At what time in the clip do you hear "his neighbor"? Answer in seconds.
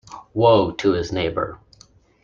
0.93-1.59